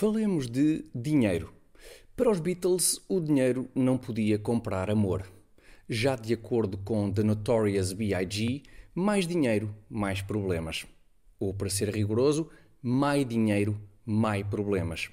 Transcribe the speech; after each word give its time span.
Falemos 0.00 0.46
de 0.46 0.84
dinheiro. 0.94 1.52
Para 2.14 2.30
os 2.30 2.38
Beatles, 2.38 3.00
o 3.08 3.18
dinheiro 3.18 3.68
não 3.74 3.98
podia 3.98 4.38
comprar 4.38 4.88
amor. 4.92 5.28
Já 5.88 6.14
de 6.14 6.32
acordo 6.32 6.78
com 6.78 7.10
The 7.10 7.24
Notorious 7.24 7.92
B.I.G., 7.92 8.62
mais 8.94 9.26
dinheiro, 9.26 9.74
mais 9.90 10.22
problemas. 10.22 10.86
Ou, 11.40 11.52
para 11.52 11.68
ser 11.68 11.92
rigoroso, 11.92 12.48
mais 12.80 13.26
dinheiro, 13.26 13.76
mais 14.06 14.46
problemas. 14.46 15.10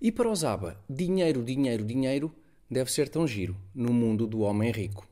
E 0.00 0.12
para 0.12 0.30
os 0.30 0.44
ABBA, 0.44 0.80
dinheiro, 0.88 1.42
dinheiro, 1.42 1.84
dinheiro 1.84 2.32
deve 2.70 2.92
ser 2.92 3.08
tão 3.08 3.26
giro 3.26 3.56
no 3.74 3.92
mundo 3.92 4.24
do 4.24 4.42
homem 4.42 4.70
rico. 4.70 5.04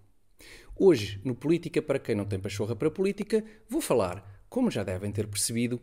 Hoje, 0.76 1.20
no 1.24 1.34
Política 1.34 1.82
para 1.82 1.98
quem 1.98 2.14
não 2.14 2.26
tem 2.26 2.38
pachorra 2.38 2.76
para 2.76 2.88
política, 2.88 3.44
vou 3.68 3.80
falar, 3.80 4.44
como 4.48 4.70
já 4.70 4.84
devem 4.84 5.10
ter 5.10 5.26
percebido, 5.26 5.80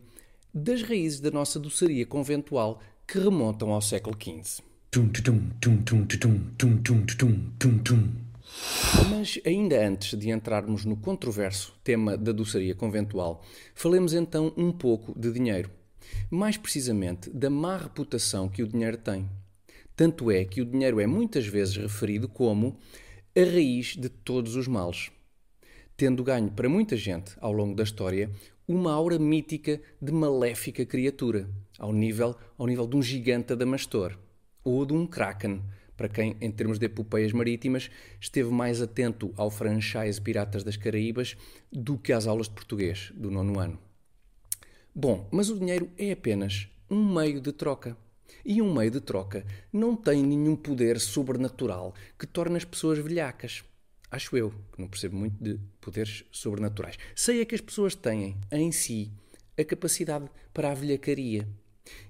das 0.54 0.80
raízes 0.80 1.20
da 1.20 1.30
nossa 1.30 1.60
doçaria 1.60 2.06
conventual 2.06 2.80
que 3.08 3.18
remontam 3.18 3.72
ao 3.72 3.80
século 3.80 4.14
XV. 4.14 4.62
Mas 9.10 9.40
ainda 9.46 9.88
antes 9.88 10.18
de 10.18 10.28
entrarmos 10.28 10.84
no 10.84 10.94
controverso 10.94 11.74
tema 11.82 12.18
da 12.18 12.32
doçaria 12.32 12.74
conventual, 12.74 13.42
falemos 13.74 14.12
então 14.12 14.52
um 14.58 14.70
pouco 14.70 15.18
de 15.18 15.32
dinheiro. 15.32 15.70
Mais 16.30 16.58
precisamente 16.58 17.30
da 17.30 17.48
má 17.48 17.78
reputação 17.78 18.46
que 18.46 18.62
o 18.62 18.68
dinheiro 18.68 18.98
tem. 18.98 19.26
Tanto 19.96 20.30
é 20.30 20.44
que 20.44 20.60
o 20.60 20.66
dinheiro 20.66 21.00
é 21.00 21.06
muitas 21.06 21.46
vezes 21.46 21.76
referido 21.76 22.28
como 22.28 22.78
a 23.34 23.40
raiz 23.40 23.96
de 23.96 24.10
todos 24.10 24.54
os 24.54 24.68
males. 24.68 25.10
Tendo 25.96 26.22
ganho 26.22 26.50
para 26.50 26.68
muita 26.68 26.94
gente, 26.96 27.32
ao 27.40 27.52
longo 27.52 27.74
da 27.74 27.84
história, 27.84 28.30
uma 28.68 28.92
aura 28.92 29.18
mítica 29.18 29.80
de 30.00 30.12
maléfica 30.12 30.84
criatura, 30.84 31.48
ao 31.78 31.90
nível, 31.90 32.36
ao 32.58 32.66
nível 32.66 32.86
de 32.86 32.96
um 32.96 33.02
gigante 33.02 33.54
adamastor 33.54 34.18
ou 34.62 34.84
de 34.84 34.92
um 34.92 35.06
kraken, 35.06 35.62
para 35.96 36.08
quem, 36.08 36.36
em 36.38 36.50
termos 36.50 36.78
de 36.78 36.84
epopeias 36.84 37.32
marítimas, 37.32 37.90
esteve 38.20 38.50
mais 38.50 38.82
atento 38.82 39.32
ao 39.36 39.50
franchise 39.50 40.20
Piratas 40.20 40.62
das 40.62 40.76
Caraíbas 40.76 41.34
do 41.72 41.96
que 41.96 42.12
às 42.12 42.26
aulas 42.26 42.46
de 42.46 42.54
português 42.54 43.10
do 43.16 43.30
nono 43.30 43.58
ano. 43.58 43.78
Bom, 44.94 45.26
mas 45.32 45.48
o 45.48 45.58
dinheiro 45.58 45.90
é 45.96 46.12
apenas 46.12 46.68
um 46.90 47.14
meio 47.14 47.40
de 47.40 47.52
troca. 47.52 47.96
E 48.44 48.60
um 48.60 48.72
meio 48.72 48.90
de 48.90 49.00
troca 49.00 49.46
não 49.72 49.96
tem 49.96 50.22
nenhum 50.22 50.54
poder 50.54 51.00
sobrenatural 51.00 51.94
que 52.18 52.26
torne 52.26 52.58
as 52.58 52.64
pessoas 52.64 52.98
velhacas. 52.98 53.64
Acho 54.10 54.36
eu, 54.36 54.50
que 54.72 54.80
não 54.80 54.88
percebo 54.88 55.16
muito 55.16 55.42
de 55.42 55.60
poderes 55.80 56.24
sobrenaturais. 56.32 56.96
Sei 57.14 57.40
é 57.40 57.44
que 57.44 57.54
as 57.54 57.60
pessoas 57.60 57.94
têm, 57.94 58.36
em 58.50 58.72
si, 58.72 59.12
a 59.56 59.64
capacidade 59.64 60.30
para 60.52 60.70
a 60.70 60.74
velhacaria. 60.74 61.46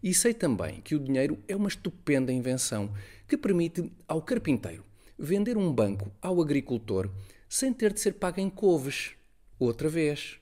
E 0.02 0.14
sei 0.14 0.32
também 0.34 0.80
que 0.80 0.94
o 0.94 1.00
dinheiro 1.00 1.38
é 1.48 1.56
uma 1.56 1.68
estupenda 1.68 2.32
invenção 2.32 2.92
que 3.26 3.36
permite 3.36 3.90
ao 4.06 4.22
carpinteiro 4.22 4.84
vender 5.18 5.56
um 5.56 5.72
banco 5.72 6.12
ao 6.22 6.40
agricultor 6.40 7.10
sem 7.48 7.72
ter 7.72 7.92
de 7.92 8.00
ser 8.00 8.14
pago 8.14 8.40
em 8.40 8.48
couves. 8.48 9.12
Outra 9.58 9.88
vez. 9.88 10.38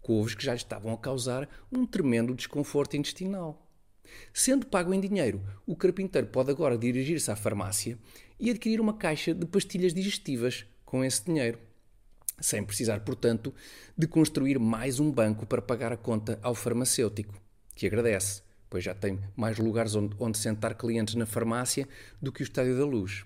Couves 0.00 0.34
que 0.34 0.44
já 0.44 0.52
lhe 0.52 0.58
estavam 0.58 0.92
a 0.92 0.98
causar 0.98 1.48
um 1.72 1.86
tremendo 1.86 2.34
desconforto 2.34 2.96
intestinal. 2.96 3.66
Sendo 4.32 4.66
pago 4.66 4.92
em 4.92 5.00
dinheiro, 5.00 5.42
o 5.66 5.74
carpinteiro 5.74 6.26
pode 6.26 6.50
agora 6.50 6.76
dirigir-se 6.76 7.30
à 7.30 7.36
farmácia 7.36 7.98
e 8.38 8.50
adquirir 8.50 8.80
uma 8.80 8.94
caixa 8.94 9.34
de 9.34 9.46
pastilhas 9.46 9.94
digestivas 9.94 10.66
com 10.84 11.04
esse 11.04 11.24
dinheiro, 11.24 11.58
sem 12.40 12.64
precisar, 12.64 13.00
portanto, 13.00 13.54
de 13.96 14.06
construir 14.06 14.58
mais 14.58 15.00
um 15.00 15.10
banco 15.10 15.46
para 15.46 15.62
pagar 15.62 15.92
a 15.92 15.96
conta 15.96 16.38
ao 16.42 16.54
farmacêutico, 16.54 17.34
que 17.74 17.86
agradece 17.86 18.44
pois 18.74 18.82
já 18.82 18.92
tem 18.92 19.20
mais 19.36 19.56
lugares 19.56 19.94
onde, 19.94 20.16
onde 20.18 20.36
sentar 20.36 20.74
clientes 20.74 21.14
na 21.14 21.26
farmácia 21.26 21.88
do 22.20 22.32
que 22.32 22.42
o 22.42 22.44
Estádio 22.44 22.76
da 22.76 22.84
Luz. 22.84 23.24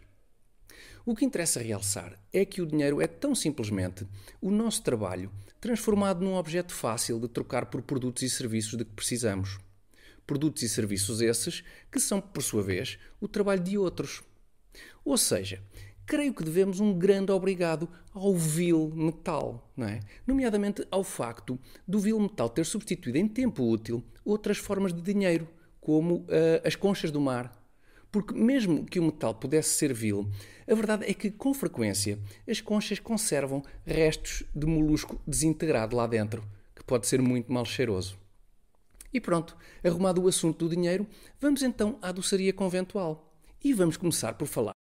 O 1.07 1.17
que 1.17 1.25
interessa 1.25 1.59
realçar 1.59 2.23
é 2.31 2.45
que 2.45 2.61
o 2.61 2.67
dinheiro 2.67 3.01
é 3.01 3.07
tão 3.07 3.35
simplesmente 3.35 4.07
o 4.43 4.51
nosso 4.51 4.83
trabalho 4.83 5.33
transformado 5.59 6.23
num 6.23 6.35
objeto 6.35 6.75
fácil 6.75 7.19
de 7.19 7.29
trocar 7.29 7.65
por 7.65 7.81
produtos 7.81 8.23
e 8.25 8.29
serviços 8.29 8.77
de 8.77 8.85
que 8.85 8.93
precisamos. 8.93 9.59
Produtos 10.27 10.63
e 10.63 10.69
serviços 10.69 11.23
esses 11.23 11.65
que 11.91 11.99
são, 11.99 12.21
por 12.21 12.43
sua 12.43 12.63
vez, 12.63 12.99
o 13.19 13.27
trabalho 13.27 13.63
de 13.63 13.79
outros. 13.79 14.23
Ou 15.03 15.17
seja, 15.17 15.63
creio 16.09 16.33
que 16.33 16.43
devemos 16.43 16.81
um 16.81 16.95
grande 16.95 17.31
obrigado 17.31 17.87
ao 18.15 18.35
vil 18.35 18.91
metal, 18.97 19.71
não 19.77 19.87
é? 19.87 20.01
nomeadamente 20.27 20.83
ao 20.91 21.05
facto 21.05 21.61
do 21.87 22.01
vil 22.01 22.19
metal 22.19 22.49
ter 22.49 22.65
substituído 22.65 23.19
em 23.19 23.29
tempo 23.29 23.63
útil 23.63 24.03
outras 24.25 24.57
formas 24.57 24.95
de 24.95 25.03
dinheiro, 25.03 25.47
como 25.79 26.21
uh, 26.21 26.27
as 26.65 26.75
conchas 26.75 27.11
do 27.11 27.21
mar. 27.21 27.55
Porque, 28.11 28.33
mesmo 28.33 28.87
que 28.87 28.99
o 28.99 29.03
metal 29.03 29.35
pudesse 29.35 29.69
ser 29.69 29.93
vil, 29.93 30.27
a 30.67 30.75
verdade 30.75 31.05
é 31.05 31.13
que, 31.13 31.31
com 31.31 31.53
frequência, 31.53 32.19
as 32.49 32.59
conchas 32.59 32.99
conservam 32.99 33.63
restos 33.85 34.45
de 34.55 34.67
molusco 34.67 35.21
desintegrado 35.27 35.95
lá 35.95 36.07
dentro, 36.07 36.43
que 36.75 36.83
pode 36.85 37.07
ser 37.07 37.21
muito 37.21 37.53
mal 37.53 37.67
cheiroso. 37.67 38.19
E 39.13 39.21
pronto, 39.21 39.55
arrumado 39.85 40.23
o 40.23 40.29
assunto 40.29 40.67
do 40.67 40.75
dinheiro, 40.75 41.07
vamos 41.39 41.63
então 41.63 41.99
à 42.01 42.11
doçaria 42.11 42.53
conventual. 42.53 43.31
E 43.63 43.75
vamos 43.75 43.99
começar 43.99 44.35
por 44.35 44.47
falar 44.47 44.78